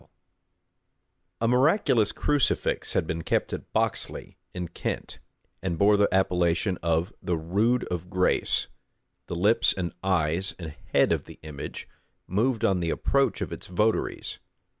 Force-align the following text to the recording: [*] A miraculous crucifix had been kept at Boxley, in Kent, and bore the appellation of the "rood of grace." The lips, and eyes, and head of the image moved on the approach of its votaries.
[*] 0.73 1.39
A 1.41 1.47
miraculous 1.47 2.11
crucifix 2.11 2.93
had 2.93 3.05
been 3.05 3.21
kept 3.21 3.53
at 3.53 3.71
Boxley, 3.71 4.39
in 4.51 4.67
Kent, 4.69 5.19
and 5.61 5.77
bore 5.77 5.95
the 5.95 6.11
appellation 6.11 6.79
of 6.81 7.13
the 7.21 7.37
"rood 7.37 7.83
of 7.89 8.09
grace." 8.09 8.65
The 9.27 9.35
lips, 9.35 9.73
and 9.77 9.93
eyes, 10.03 10.55
and 10.57 10.73
head 10.91 11.11
of 11.11 11.25
the 11.25 11.37
image 11.43 11.87
moved 12.25 12.65
on 12.65 12.79
the 12.79 12.89
approach 12.89 13.41
of 13.41 13.53
its 13.53 13.67
votaries. 13.67 14.39